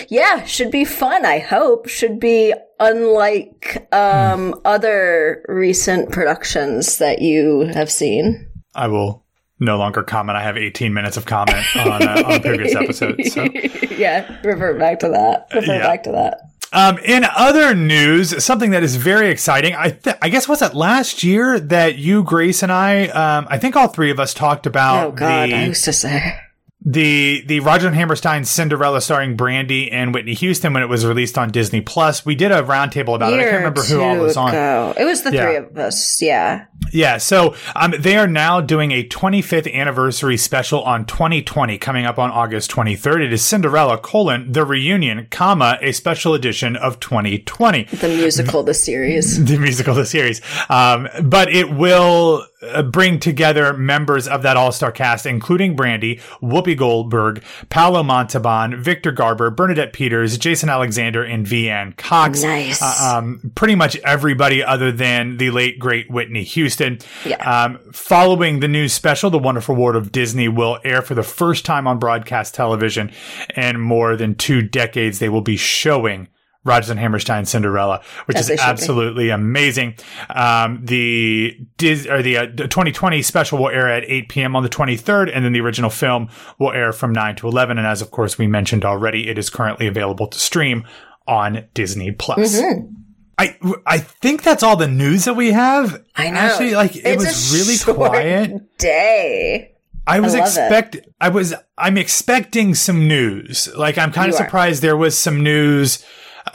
Yeah, 0.09 0.45
should 0.45 0.71
be 0.73 0.85
fun. 0.85 1.25
I 1.25 1.39
hope 1.39 1.89
should 1.89 2.19
be 2.19 2.53
unlike 2.81 3.89
um, 3.93 4.53
Hmm. 4.53 4.59
other 4.65 5.45
recent 5.49 6.11
productions 6.11 6.99
that 6.99 7.21
you 7.23 7.71
have 7.75 7.91
seen. 7.91 8.49
I 8.75 8.89
will 8.89 9.25
no 9.61 9.77
longer 9.77 10.03
comment. 10.03 10.37
I 10.39 10.43
have 10.43 10.57
18 10.57 10.93
minutes 10.95 11.17
of 11.17 11.27
comment 11.27 11.65
on, 11.77 12.03
uh, 12.09 12.23
on 12.27 12.41
previous 12.43 12.75
episodes. 12.75 13.33
So. 13.33 13.45
yeah, 13.97 14.39
revert 14.45 14.79
back 14.79 15.01
to 15.01 15.09
that. 15.09 15.47
Revert 15.55 15.69
Yeah. 15.69 15.87
back 15.87 16.03
to 16.05 16.13
that. 16.13 16.41
Um, 16.73 16.99
in 16.99 17.25
other 17.25 17.75
news, 17.75 18.45
something 18.45 18.71
that 18.73 18.83
is 18.83 18.97
very 18.97 19.31
exciting. 19.31 19.75
I 19.75 19.91
th- 19.91 20.17
I 20.21 20.29
guess 20.29 20.47
was 20.49 20.61
it 20.61 20.75
last 20.75 21.23
year 21.23 21.59
that 21.59 21.97
you, 21.97 22.23
Grace, 22.23 22.63
and 22.63 22.71
I, 22.71 23.07
um, 23.09 23.47
I 23.49 23.59
think 23.59 23.75
all 23.75 23.89
three 23.89 24.11
of 24.11 24.21
us 24.21 24.35
talked 24.35 24.67
about 24.67 25.07
Oh 25.07 25.13
God, 25.13 25.49
the 25.49 25.55
I 25.55 25.65
used 25.65 25.85
to 25.85 25.93
say. 25.93 26.39
The 26.85 27.43
the 27.47 27.59
Rodgers 27.61 27.87
and 27.87 27.97
Hammerstein 27.97 28.45
Cinderella 28.45 29.01
starring 29.01 29.35
Brandy 29.37 29.91
and 29.91 30.15
Whitney 30.15 30.35
Houston 30.35 30.73
when 30.73 30.83
it 30.83 30.89
was 30.89 31.05
released 31.05 31.37
on 31.37 31.51
Disney 31.51 31.81
Plus. 31.81 32.25
We 32.25 32.37
did 32.37 32.53
a 32.53 32.63
roundtable 32.63 33.17
about 33.17 33.33
it. 33.33 33.41
I 33.41 33.43
can't 33.43 33.57
remember 33.57 33.83
who 33.83 34.01
all 34.01 34.17
was 34.17 34.37
on. 34.37 34.51
ago. 34.51 34.95
It 34.97 35.05
was 35.05 35.23
the 35.23 35.33
Yeah. 35.33 35.45
three 35.45 35.57
of 35.57 35.77
us. 35.77 36.23
Yeah. 36.23 36.67
Yeah, 36.93 37.19
so 37.19 37.57
um, 37.75 37.95
they 37.99 38.17
are 38.17 38.29
now 38.29 38.61
doing 38.61 38.93
a 38.93 39.03
25th 39.07 39.71
anniversary 39.75 40.37
special 40.37 40.81
on 40.85 41.05
2020 41.05 41.77
coming 41.79 42.07
up 42.07 42.19
on 42.19 42.31
August 42.31 42.71
23rd. 42.71 43.25
It 43.25 43.33
is 43.33 43.43
Cinderella 43.43 43.99
colon 43.99 44.53
the 44.53 44.65
reunion, 44.65 45.27
comma 45.31 45.79
a 45.83 45.91
special 45.93 46.33
edition 46.33 46.77
of 46.77 47.01
2020. 47.01 47.85
The 47.85 48.09
musical, 48.09 48.63
the 48.63 48.73
series. 48.73 49.45
the 49.51 49.59
musical, 49.59 49.95
the 49.95 50.07
series. 50.07 50.41
Um, 50.71 51.09
but 51.25 51.53
it 51.53 51.71
will 51.75 52.47
uh, 52.63 52.83
bring 52.83 53.21
together 53.21 53.73
members 53.77 54.27
of 54.27 54.43
that 54.43 54.57
all-star 54.57 54.93
cast, 54.93 55.27
including 55.27 55.77
Brandy, 55.77 56.17
Whoopi 56.43 56.77
Goldberg, 56.77 57.43
Paolo 57.69 58.03
Montalban, 58.03 58.83
Victor 58.83 59.13
Garber, 59.13 59.51
Bernadette 59.51 59.93
Peters, 59.93 60.39
Jason 60.39 60.69
Alexander, 60.69 61.23
and 61.23 61.47
Veanne 61.47 61.97
Cox. 61.97 62.43
Nice. 62.43 62.83
Uh, 62.83 63.17
um, 63.17 63.53
pretty 63.55 63.75
much 63.75 63.97
everybody 63.99 64.63
other 64.63 64.91
than 64.91 65.37
the 65.37 65.51
late 65.51 65.79
great 65.79 66.11
Whitney 66.11 66.43
Houston. 66.43 66.99
Yeah. 67.25 67.65
Um, 67.65 67.79
following 67.93 68.61
the 68.61 68.69
news 68.69 68.93
special, 68.93 69.31
The 69.31 69.39
Wonderful 69.39 69.75
World 69.75 69.97
of 69.97 70.13
Disney 70.13 70.49
will 70.49 70.79
air 70.85 71.03
for 71.03 71.15
the 71.15 71.23
first 71.23 71.65
time 71.65 71.87
on 71.87 71.99
broadcast 71.99 72.55
television 72.55 73.13
in 73.57 73.81
more 73.81 74.17
than 74.17 74.35
two 74.35 74.63
decades. 74.63 75.19
They 75.19 75.29
will 75.29 75.41
be 75.41 75.57
showing 75.57 76.29
Rodgers 76.65 76.91
and 76.91 76.99
Hammerstein 77.01 77.45
Cinderella, 77.47 78.03
which 78.27 78.37
As 78.37 78.51
is 78.51 78.61
absolutely 78.61 79.31
amazing. 79.31 79.95
Um, 80.29 80.81
the 80.85 81.57
Dis- 81.77 82.07
or 82.07 82.21
the, 82.23 82.37
uh, 82.37 82.47
the 82.55 82.69
2020 82.69 83.23
special 83.23 83.59
will 83.59 83.69
air 83.71 83.89
at 83.89 84.05
8 84.05 84.29
p.m. 84.29 84.57
on 84.57 84.63
the 84.63 84.69
23rd, 84.69 85.31
and 85.35 85.45
then 85.45 85.53
the 85.53 85.61
original 85.61 85.91
film 85.91 86.29
will 86.59 86.73
air 86.73 86.93
from 86.93 87.13
9 87.13 87.37
to 87.37 87.49
11. 87.49 87.79
And 87.79 87.87
as 87.87 88.03
of 88.03 88.11
course 88.11 88.37
we 88.39 88.47
mentioned 88.47 88.85
already, 88.85 89.29
it 89.29 89.39
is 89.39 89.51
currently 89.51 89.87
available 89.87 90.27
to 90.27 90.39
stream 90.39 90.85
on 91.27 91.65
Disney 91.75 92.11
Plus. 92.13 92.61
Mm-hmm. 92.61 92.95
I 93.39 93.57
I 93.87 93.99
think 93.99 94.43
that's 94.43 94.65
all 94.65 94.75
the 94.77 94.89
news 94.89 95.25
that 95.27 95.35
we 95.35 95.53
have. 95.53 96.03
I 96.17 96.31
know. 96.31 96.39
Actually, 96.39 96.75
like 96.75 96.97
it 96.97 97.03
It's 97.05 97.25
was 97.25 97.87
really 97.87 97.97
quiet. 97.97 98.77
Day. 98.79 99.75
I 100.09 100.21
was 100.21 100.35
it. 100.35 100.41
expect 100.41 100.97
I 101.21 101.29
was 101.29 101.55
I'm 101.77 101.97
expecting 101.99 102.75
some 102.75 103.07
news. 103.07 103.69
Like 103.77 103.97
I'm 103.97 104.11
kind 104.11 104.29
of 104.29 104.35
You 104.35 104.41
are. 104.41 104.47
surprised 104.47 104.83
there 104.83 104.97
was 104.97 105.17
some 105.17 105.43
news 105.43 106.05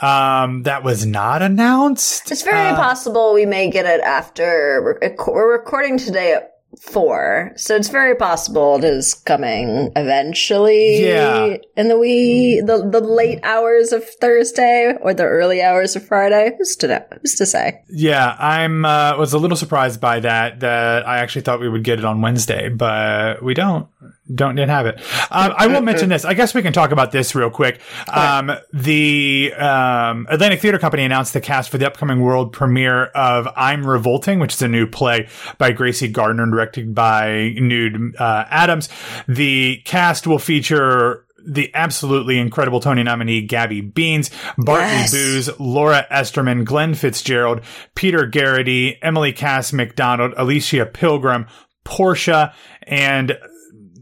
um 0.02 0.62
that 0.64 0.82
was 0.84 1.04
not 1.06 1.42
announced. 1.42 2.30
It's 2.30 2.42
very 2.42 2.70
Uh, 2.70 2.76
possible 2.76 3.34
we 3.34 3.46
may 3.46 3.70
get 3.70 3.86
it 3.86 4.00
after 4.00 4.98
we're 5.26 5.52
recording 5.52 5.98
today 5.98 6.32
at 6.34 6.50
four, 6.80 7.52
so 7.56 7.76
it's 7.76 7.88
very 7.88 8.16
possible 8.16 8.76
it 8.78 8.84
is 8.84 9.14
coming 9.14 9.92
eventually. 9.94 11.04
Yeah. 11.06 11.56
in 11.76 11.88
the 11.88 11.96
wee 11.98 12.60
the 12.64 12.88
the 12.88 13.00
late 13.00 13.38
hours 13.44 13.92
of 13.92 14.02
Thursday 14.20 14.92
or 15.00 15.14
the 15.14 15.24
early 15.24 15.62
hours 15.62 15.94
of 15.96 16.04
Friday. 16.06 16.50
Who's 16.58 16.74
to 16.76 16.88
know? 16.88 17.04
Who's 17.22 17.36
to 17.36 17.46
say? 17.46 17.80
Yeah, 17.88 18.34
I'm 18.38 18.84
uh, 18.84 19.16
was 19.16 19.32
a 19.32 19.38
little 19.38 19.56
surprised 19.56 20.00
by 20.00 20.20
that. 20.20 20.60
That 20.60 21.06
I 21.06 21.18
actually 21.18 21.42
thought 21.42 21.60
we 21.60 21.68
would 21.68 21.84
get 21.84 21.98
it 22.00 22.04
on 22.04 22.20
Wednesday, 22.20 22.68
but 22.68 23.42
we 23.42 23.54
don't. 23.54 23.86
Don't 24.32 24.54
didn't 24.54 24.70
have 24.70 24.86
it. 24.86 25.00
Um, 25.30 25.52
I 25.54 25.66
will 25.66 25.82
mention 25.82 26.08
this. 26.08 26.24
I 26.24 26.32
guess 26.32 26.54
we 26.54 26.62
can 26.62 26.72
talk 26.72 26.92
about 26.92 27.12
this 27.12 27.34
real 27.34 27.50
quick. 27.50 27.80
Um, 28.08 28.50
the 28.72 29.52
um, 29.52 30.26
Atlantic 30.30 30.60
Theater 30.60 30.78
Company 30.78 31.04
announced 31.04 31.34
the 31.34 31.42
cast 31.42 31.68
for 31.68 31.76
the 31.76 31.86
upcoming 31.86 32.20
world 32.20 32.50
premiere 32.50 33.04
of 33.06 33.46
"I'm 33.54 33.86
Revolting," 33.86 34.38
which 34.38 34.54
is 34.54 34.62
a 34.62 34.68
new 34.68 34.86
play 34.86 35.28
by 35.58 35.72
Gracie 35.72 36.08
Gardner, 36.08 36.44
and 36.44 36.52
directed 36.52 36.94
by 36.94 37.54
Knud 37.58 38.18
uh, 38.18 38.46
Adams. 38.48 38.88
The 39.28 39.82
cast 39.84 40.26
will 40.26 40.38
feature 40.38 41.26
the 41.46 41.70
absolutely 41.74 42.38
incredible 42.38 42.80
Tony 42.80 43.02
nominee 43.02 43.42
Gabby 43.42 43.82
Beans, 43.82 44.30
Bartley 44.56 44.86
Yes. 44.86 45.12
Booz, 45.12 45.60
Laura 45.60 46.06
Esterman, 46.10 46.64
Glenn 46.64 46.94
Fitzgerald, 46.94 47.60
Peter 47.94 48.26
Gerety, 48.26 48.96
Emily 49.02 49.34
Cass 49.34 49.70
McDonald, 49.74 50.32
Alicia 50.38 50.86
Pilgrim, 50.86 51.46
Portia, 51.84 52.54
and 52.84 53.36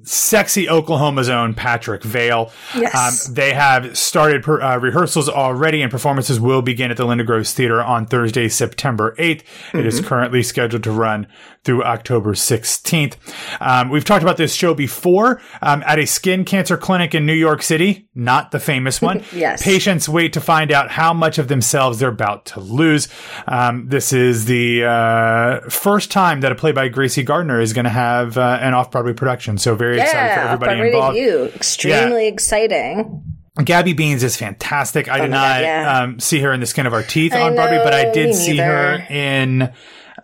sexy 0.04 0.68
Oklahoma's 0.68 1.28
own 1.28 1.54
Patrick 1.54 2.02
Vaill. 2.02 2.50
Yes. 2.74 3.28
Um, 3.28 3.34
they 3.34 3.52
have 3.54 3.96
started 3.96 4.42
per, 4.42 4.60
uh, 4.60 4.78
rehearsals 4.78 5.28
already, 5.28 5.82
and 5.82 5.90
performances 5.90 6.40
will 6.40 6.62
begin 6.62 6.90
at 6.90 6.96
the 6.96 7.04
Linda 7.04 7.24
Gross 7.24 7.52
Theater 7.52 7.82
on 7.82 8.06
Thursday, 8.06 8.48
September 8.48 9.14
8th. 9.18 9.42
It 9.72 9.86
is 9.86 10.00
currently 10.00 10.42
scheduled 10.42 10.84
to 10.84 10.90
run 10.90 11.26
through 11.64 11.84
October 11.84 12.34
16th. 12.34 13.14
Um, 13.60 13.88
we've 13.88 14.04
talked 14.04 14.22
about 14.22 14.36
this 14.36 14.54
show 14.54 14.74
before 14.74 15.40
um, 15.60 15.82
at 15.86 15.98
a 15.98 16.06
skin 16.06 16.44
cancer 16.44 16.76
clinic 16.76 17.14
in 17.14 17.24
New 17.24 17.34
York 17.34 17.62
City, 17.62 18.08
not 18.14 18.50
the 18.50 18.60
famous 18.60 19.00
one. 19.00 19.22
Yes. 19.32 19.62
Patients 19.62 20.08
wait 20.08 20.34
to 20.34 20.40
find 20.40 20.70
out 20.70 20.90
how 20.90 21.14
much 21.14 21.38
of 21.38 21.48
themselves 21.48 21.98
they're 21.98 22.10
about 22.10 22.44
to 22.46 22.60
lose. 22.60 23.08
Um, 23.46 23.88
this 23.88 24.12
is 24.12 24.44
the 24.44 24.84
uh, 24.84 25.68
first 25.70 26.10
time 26.10 26.42
that 26.42 26.52
a 26.52 26.54
play 26.54 26.72
by 26.72 26.88
Gracie 26.88 27.22
Gardner 27.22 27.60
is 27.60 27.72
going 27.72 27.84
to 27.84 27.90
have 27.90 28.36
uh, 28.36 28.58
an 28.60 28.74
off 28.74 28.90
Broadway 28.90 29.14
production. 29.14 29.58
So 29.58 29.74
very 29.74 30.00
excited 30.00 30.34
for 30.34 30.40
everybody 30.40 30.80
involved. 30.80 31.16
you. 31.16 31.44
Extremely 31.46 32.28
exciting. 32.28 33.24
Gabby 33.64 33.92
Beans 33.92 34.22
is 34.22 34.36
fantastic. 34.36 35.08
I 35.08 35.20
did 35.20 35.30
my 35.30 35.36
not 35.36 35.54
God, 35.56 35.60
yeah. 35.62 36.00
um, 36.02 36.20
see 36.20 36.40
her 36.40 36.52
in 36.52 36.60
The 36.60 36.66
Skin 36.66 36.86
of 36.86 36.94
Our 36.94 37.02
Teeth 37.02 37.34
I 37.34 37.42
on 37.42 37.54
Broadway, 37.54 37.80
but 37.84 37.92
I 37.92 38.10
did 38.12 38.34
see 38.34 38.56
her 38.56 39.06
in 39.10 39.72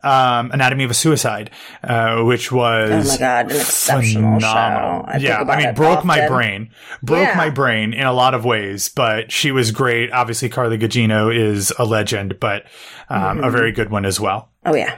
um, 0.03 0.51
Anatomy 0.53 0.85
of 0.85 0.91
a 0.91 0.95
Suicide, 0.95 1.51
uh, 1.85 2.23
which 2.23 2.51
was 2.53 2.91
Oh 2.91 3.13
my 3.13 3.19
God, 3.19 3.51
an 3.51 3.57
exceptional 3.61 4.41
phenomenal. 4.41 5.05
show. 5.07 5.11
I 5.13 5.17
yeah, 5.19 5.41
I 5.43 5.65
mean, 5.65 5.75
broke 5.75 6.05
my 6.05 6.27
brain, 6.29 6.71
broke 7.03 7.27
Yeah. 7.29 7.37
my 7.37 7.51
brain 7.51 7.93
in 7.93 8.07
a 8.07 8.13
lot 8.13 8.35
of 8.35 8.45
ways, 8.45 8.89
but 8.89 9.31
she 9.33 9.51
was 9.53 9.71
great. 9.71 10.11
Obviously, 10.13 10.49
Carla 10.49 10.77
Gugino 10.79 11.35
is 11.35 11.73
a 11.79 11.85
legend, 11.85 12.39
but 12.41 12.65
um, 13.09 13.39
Mm-hmm. 13.39 13.45
a 13.45 13.51
very 13.51 13.73
good 13.73 13.91
one 13.91 14.05
as 14.05 14.21
well. 14.21 14.51
Oh 14.67 14.75
yeah. 14.75 14.97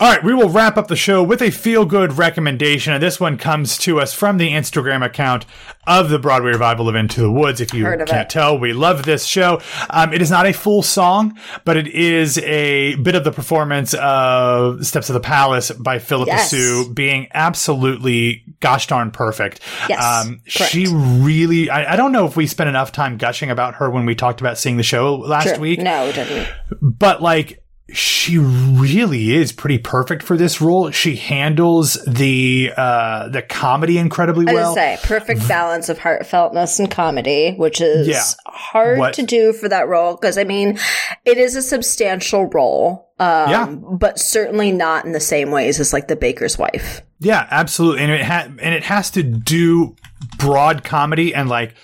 All 0.00 0.10
right, 0.10 0.22
we 0.24 0.34
will 0.34 0.48
wrap 0.48 0.76
up 0.76 0.88
the 0.88 0.96
show 0.96 1.22
with 1.22 1.40
a 1.40 1.50
feel 1.50 1.84
good 1.84 2.18
recommendation. 2.18 2.92
And 2.92 3.02
this 3.02 3.20
one 3.20 3.38
comes 3.38 3.78
to 3.78 4.00
us 4.00 4.12
from 4.12 4.38
the 4.38 4.50
Instagram 4.50 5.04
account 5.04 5.46
of 5.86 6.08
the 6.10 6.18
Broadway 6.18 6.50
revival 6.52 6.88
of 6.88 6.94
Into 6.94 7.20
the 7.20 7.30
Woods. 7.30 7.60
If 7.60 7.72
you 7.74 7.84
can't 7.84 8.10
it. 8.10 8.30
tell, 8.30 8.58
we 8.58 8.72
love 8.72 9.04
this 9.04 9.24
show. 9.24 9.60
Um, 9.90 10.12
it 10.12 10.20
is 10.22 10.30
not 10.30 10.46
a 10.46 10.52
full 10.52 10.82
song, 10.82 11.38
but 11.64 11.76
it 11.76 11.86
is 11.88 12.38
a 12.38 12.94
bit 12.96 13.14
of 13.14 13.24
the 13.24 13.32
performance 13.32 13.94
of 13.94 14.84
Steps 14.86 15.10
of 15.10 15.14
the 15.14 15.20
Palace 15.20 15.70
by 15.70 15.98
Phillipa 15.98 16.30
Yes. 16.32 16.50
Soo 16.50 16.92
being 16.92 17.28
absolutely 17.34 18.44
gosh 18.60 18.86
darn 18.86 19.10
perfect. 19.10 19.60
Yes, 19.88 20.02
Um, 20.26 20.40
she 20.46 20.86
really, 20.88 21.70
I, 21.70 21.92
I 21.92 21.96
don't 21.96 22.12
know 22.12 22.26
if 22.26 22.36
we 22.36 22.46
spent 22.46 22.68
enough 22.68 22.92
time 22.92 23.16
gushing 23.16 23.50
about 23.50 23.76
her 23.76 23.90
when 23.90 24.06
we 24.06 24.14
talked 24.14 24.40
about 24.40 24.58
seeing 24.58 24.76
the 24.76 24.82
show 24.82 25.16
last 25.16 25.48
True. 25.54 25.58
week 25.58 25.80
No, 25.80 26.06
it 26.06 26.14
didn't. 26.14 26.48
but 26.80 27.22
like 27.22 27.60
she 27.92 28.38
really 28.38 29.34
is 29.34 29.52
pretty 29.52 29.76
perfect 29.76 30.22
for 30.22 30.38
this 30.38 30.60
role. 30.60 30.90
She 30.90 31.16
handles 31.16 32.02
the 32.06 32.72
uh 32.74 33.28
the 33.28 33.42
comedy 33.42 33.98
incredibly 33.98 34.46
well. 34.46 34.70
would 34.70 34.74
say 34.74 34.98
perfect 35.02 35.46
balance 35.46 35.90
of 35.90 35.98
heartfeltness 35.98 36.78
and 36.80 36.90
comedy, 36.90 37.52
which 37.56 37.82
is 37.82 38.08
Yeah. 38.08 38.22
hard 38.46 38.98
What- 38.98 39.14
to 39.14 39.22
do 39.22 39.52
for 39.52 39.68
that 39.68 39.86
role 39.86 40.16
because 40.16 40.38
I 40.38 40.44
mean, 40.44 40.78
it 41.26 41.36
is 41.36 41.56
a 41.56 41.62
substantial 41.62 42.46
role, 42.46 43.10
um, 43.18 43.50
Yeah. 43.50 43.66
but 43.66 44.18
certainly 44.18 44.72
not 44.72 45.04
in 45.04 45.12
the 45.12 45.20
same 45.20 45.50
ways 45.50 45.78
as 45.78 45.92
like 45.92 46.08
the 46.08 46.16
baker's 46.16 46.58
wife. 46.58 47.02
Yeah, 47.20 47.46
absolutely. 47.50 48.02
And 48.04 48.12
it 48.12 48.22
ha- 48.22 48.48
and 48.62 48.74
it 48.74 48.84
has 48.84 49.10
to 49.10 49.22
do 49.22 49.94
broad 50.38 50.84
comedy 50.84 51.34
and 51.34 51.50
like 51.50 51.74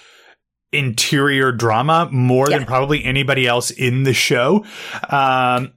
interior 0.73 1.53
drama 1.53 2.09
more 2.11 2.49
than 2.49 2.65
probably 2.65 3.05
anybody 3.05 3.47
else 3.47 3.71
in 3.71 4.05
the 4.05 4.15
show. 4.15 4.65
Um 5.11 5.73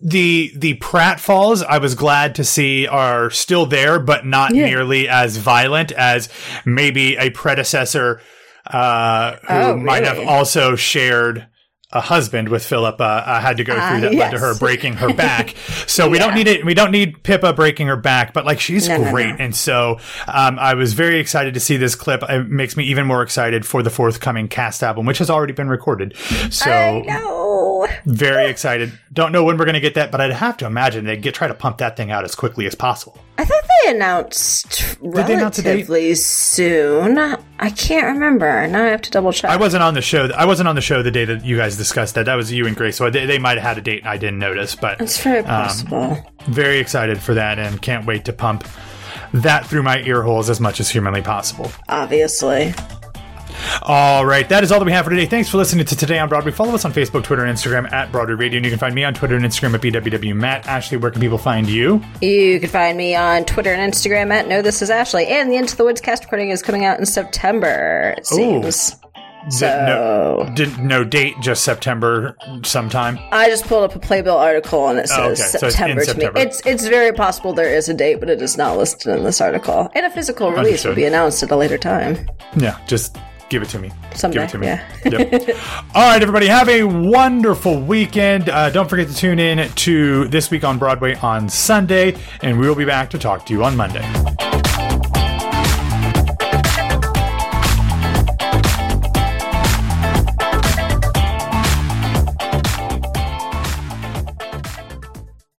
the 0.00 0.52
the 0.56 0.76
pratfalls 0.78 1.64
I 1.64 1.78
was 1.78 1.94
glad 1.94 2.34
to 2.36 2.44
see 2.44 2.86
are 2.86 3.30
still 3.30 3.66
there, 3.66 3.98
but 3.98 4.26
not 4.26 4.54
Yeah. 4.54 4.66
nearly 4.66 5.08
as 5.08 5.36
violent 5.38 5.90
as 5.92 6.28
maybe 6.64 7.16
a 7.16 7.30
predecessor 7.30 8.20
uh, 8.66 9.36
who 9.36 9.54
Oh, 9.54 9.76
might 9.76 10.04
have 10.04 10.18
also 10.18 10.76
shared 10.76 11.46
a 11.92 12.00
husband 12.00 12.48
with 12.48 12.66
Phillipa 12.66 13.04
uh, 13.04 13.40
had 13.40 13.58
to 13.58 13.64
go 13.64 13.72
through 13.74 13.80
Ah, 13.80 14.00
that 14.00 14.12
led 14.14 14.30
to 14.32 14.38
her 14.38 14.58
breaking 14.58 14.94
her 14.94 15.12
back. 15.14 15.54
So 15.86 16.10
we 16.10 16.18
don't 16.18 16.34
need 16.34 16.48
it. 16.48 16.64
We 16.66 16.74
don't 16.74 16.90
need 16.90 17.22
Pippa 17.22 17.52
breaking 17.52 17.86
her 17.86 17.96
back, 17.96 18.34
but 18.34 18.44
like 18.44 18.58
she's 18.58 18.88
No, 18.88 18.96
no, 18.98 19.10
great. 19.12 19.28
no. 19.28 19.36
And 19.38 19.54
so 19.54 19.98
um, 20.26 20.58
I 20.58 20.74
was 20.74 20.94
very 20.94 21.20
excited 21.20 21.54
to 21.54 21.60
see 21.60 21.76
this 21.76 21.94
clip. 21.94 22.24
It 22.28 22.48
makes 22.50 22.76
me 22.76 22.84
even 22.86 23.06
more 23.06 23.22
excited 23.22 23.64
for 23.64 23.84
the 23.84 23.90
forthcoming 23.90 24.48
cast 24.48 24.82
album, 24.82 25.06
which 25.06 25.18
has 25.18 25.30
already 25.30 25.52
been 25.52 25.68
recorded. 25.68 26.16
So. 26.50 27.04
Very 28.04 28.50
excited. 28.50 28.92
Don't 29.12 29.32
know 29.32 29.44
when 29.44 29.56
we're 29.56 29.64
going 29.64 29.74
to 29.74 29.80
get 29.80 29.94
that, 29.94 30.10
but 30.10 30.20
I'd 30.20 30.32
have 30.32 30.56
to 30.58 30.66
imagine 30.66 31.04
they 31.04 31.16
get 31.16 31.34
try 31.34 31.48
to 31.48 31.54
pump 31.54 31.78
that 31.78 31.96
thing 31.96 32.10
out 32.10 32.24
as 32.24 32.34
quickly 32.34 32.66
as 32.66 32.74
possible. 32.74 33.18
I 33.38 33.44
thought 33.44 33.62
they 33.84 33.90
announced 33.90 34.96
they 35.00 35.34
announce 35.34 35.58
a 35.58 35.62
date? 35.62 35.70
relatively 35.70 36.14
soon. 36.14 37.18
I 37.58 37.70
can't 37.70 38.06
remember. 38.06 38.66
Now 38.66 38.84
I 38.84 38.88
have 38.88 39.02
to 39.02 39.10
double 39.10 39.32
check. 39.32 39.50
I 39.50 39.56
wasn't 39.56 39.82
on 39.82 39.94
the 39.94 40.02
show. 40.02 40.28
I 40.36 40.44
wasn't 40.44 40.68
on 40.68 40.74
the 40.74 40.80
show 40.80 41.02
the 41.02 41.10
day 41.10 41.24
that 41.24 41.44
you 41.44 41.56
guys 41.56 41.76
discussed 41.76 42.14
that. 42.14 42.26
That 42.26 42.36
was 42.36 42.52
you 42.52 42.66
and 42.66 42.76
Grace. 42.76 42.96
So 42.96 43.10
they, 43.10 43.26
they 43.26 43.38
might 43.38 43.58
have 43.58 43.64
had 43.64 43.78
a 43.78 43.82
date 43.82 44.00
and 44.00 44.08
I 44.08 44.16
didn't 44.16 44.38
notice, 44.38 44.74
but 44.74 45.00
it's 45.00 45.22
very 45.22 45.40
um, 45.40 45.44
possible. 45.44 46.32
very 46.46 46.78
excited 46.78 47.20
for 47.20 47.34
that 47.34 47.58
and 47.58 47.80
can't 47.82 48.06
wait 48.06 48.24
to 48.26 48.32
pump 48.32 48.66
that 49.32 49.66
through 49.66 49.82
my 49.82 50.00
ear 50.02 50.22
holes 50.22 50.48
as 50.48 50.60
much 50.60 50.80
as 50.80 50.88
humanly 50.88 51.22
possible. 51.22 51.70
Obviously. 51.88 52.74
All 53.82 54.26
right, 54.26 54.48
that 54.48 54.62
is 54.64 54.72
all 54.72 54.78
that 54.78 54.84
we 54.84 54.92
have 54.92 55.04
for 55.04 55.10
today. 55.10 55.26
Thanks 55.26 55.48
for 55.48 55.58
listening 55.58 55.84
to 55.86 55.96
Today 55.96 56.18
on 56.18 56.28
Broadway. 56.28 56.52
Follow 56.52 56.74
us 56.74 56.84
on 56.84 56.92
Facebook, 56.92 57.24
Twitter, 57.24 57.44
and 57.44 57.56
Instagram 57.56 57.90
at 57.92 58.10
Broadway 58.12 58.34
Radio. 58.34 58.58
And 58.58 58.64
you 58.64 58.70
can 58.70 58.78
find 58.78 58.94
me 58.94 59.04
on 59.04 59.14
Twitter 59.14 59.36
and 59.36 59.44
Instagram 59.44 59.74
at 59.74 59.80
BWWMatt. 59.80 60.66
Ashley, 60.66 60.96
where 60.98 61.10
can 61.10 61.20
people 61.20 61.38
find 61.38 61.68
you? 61.68 62.02
You 62.20 62.60
can 62.60 62.68
find 62.68 62.96
me 62.96 63.14
on 63.14 63.44
Twitter 63.44 63.72
and 63.72 63.92
Instagram 63.92 64.32
at 64.32 64.48
No 64.48 64.62
This 64.62 64.82
Is 64.82 64.90
Ashley. 64.90 65.26
And 65.26 65.50
the 65.50 65.56
Into 65.56 65.76
the 65.76 65.84
Woods 65.84 66.00
cast 66.00 66.24
recording 66.24 66.50
is 66.50 66.62
coming 66.62 66.84
out 66.84 66.98
in 66.98 67.06
September, 67.06 68.14
it 68.16 68.26
seems. 68.26 68.96
So 69.48 69.68
no, 69.68 70.52
didn't 70.54 70.84
no 70.84 71.04
date, 71.04 71.36
just 71.40 71.62
September 71.62 72.36
sometime. 72.64 73.16
I 73.30 73.48
just 73.48 73.64
pulled 73.66 73.84
up 73.84 73.94
a 73.94 74.00
Playbill 74.00 74.36
article 74.36 74.88
and 74.88 74.98
it 74.98 75.08
oh, 75.12 75.34
says 75.34 75.54
Oh, 75.54 75.58
okay. 75.58 75.58
So 75.58 75.66
it's 75.68 75.76
September 75.76 76.00
to 76.00 76.06
September. 76.06 76.38
me. 76.40 76.40
It's 76.42 76.66
it's 76.66 76.84
very 76.86 77.12
possible 77.12 77.52
there 77.52 77.72
is 77.72 77.88
a 77.88 77.94
date, 77.94 78.18
but 78.18 78.28
it 78.28 78.42
is 78.42 78.56
not 78.56 78.76
listed 78.76 79.16
in 79.16 79.22
this 79.22 79.40
article. 79.40 79.88
And 79.94 80.04
a 80.04 80.10
physical 80.10 80.50
release 80.50 80.66
Understood. 80.66 80.88
will 80.88 80.96
be 80.96 81.04
announced 81.04 81.44
at 81.44 81.52
a 81.52 81.56
later 81.56 81.78
time. 81.78 82.28
Yeah, 82.56 82.76
just 82.88 83.16
give 83.48 83.62
it 83.62 83.68
to 83.70 83.78
me. 83.78 83.90
Someday, 84.14 84.34
give 84.34 84.48
it 84.48 84.50
to 84.52 84.58
me. 84.58 84.66
yeah. 84.66 84.88
Yep. 85.04 85.56
All 85.94 86.10
right, 86.10 86.20
everybody, 86.22 86.46
have 86.46 86.68
a 86.68 86.82
wonderful 86.82 87.80
weekend. 87.80 88.48
Uh, 88.48 88.70
don't 88.70 88.88
forget 88.88 89.08
to 89.08 89.14
tune 89.14 89.38
in 89.38 89.68
to 89.70 90.28
This 90.28 90.50
Week 90.50 90.64
on 90.64 90.78
Broadway 90.78 91.14
on 91.16 91.48
Sunday, 91.48 92.16
and 92.42 92.58
we 92.58 92.68
will 92.68 92.74
be 92.74 92.84
back 92.84 93.10
to 93.10 93.18
talk 93.18 93.46
to 93.46 93.52
you 93.52 93.64
on 93.64 93.76
Monday. 93.76 94.02